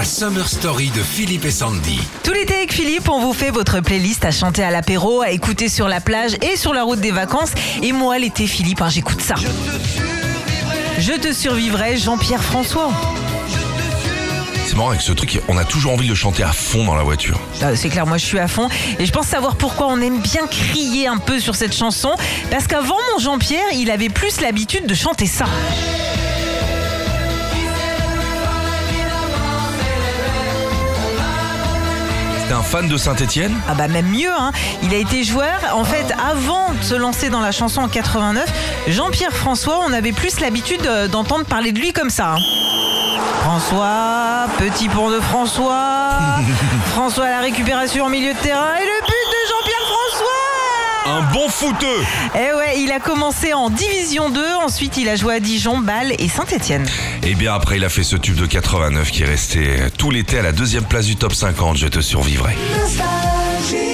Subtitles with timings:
[0.00, 2.00] La Summer Story de Philippe et Sandy.
[2.24, 5.68] Tout l'été avec Philippe, on vous fait votre playlist à chanter à l'apéro, à écouter
[5.68, 7.50] sur la plage et sur la route des vacances.
[7.82, 9.34] Et moi, l'été, Philippe, hein, j'écoute ça.
[10.98, 12.90] Je te survivrai, Jean-Pierre François.
[14.66, 16.94] C'est marrant avec ce truc, on a toujours envie de le chanter à fond dans
[16.94, 17.38] la voiture.
[17.60, 20.20] Ah, C'est clair, moi je suis à fond et je pense savoir pourquoi on aime
[20.20, 22.14] bien crier un peu sur cette chanson.
[22.50, 25.44] Parce qu'avant mon Jean-Pierre, il avait plus l'habitude de chanter ça.
[32.52, 34.50] Un fan de Saint-Etienne Ah bah même mieux, hein.
[34.82, 35.54] il a été joueur.
[35.72, 38.44] En fait, avant de se lancer dans la chanson en 89,
[38.88, 42.34] Jean-Pierre François, on avait plus l'habitude euh, d'entendre parler de lui comme ça.
[42.34, 42.38] hein.
[43.42, 46.10] François, petit pont de François,
[46.92, 49.39] François à la récupération au milieu de terrain et le but de
[51.32, 55.40] bon footeux Eh ouais, il a commencé en Division 2, ensuite il a joué à
[55.40, 56.86] Dijon, Bâle et Saint-Etienne.
[57.22, 60.38] Et bien après, il a fait ce tube de 89 qui est resté tout l'été
[60.38, 61.76] à la deuxième place du top 50.
[61.76, 62.56] Je te survivrai.
[62.80, 63.89] Nostalgie.